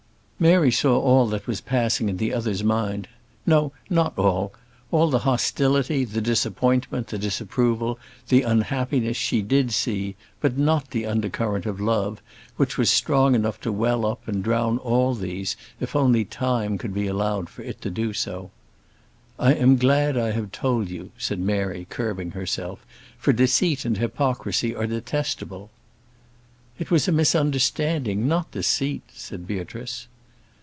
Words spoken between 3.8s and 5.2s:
not all; all the